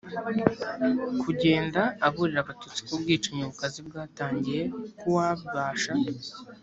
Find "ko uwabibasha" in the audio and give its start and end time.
4.99-5.91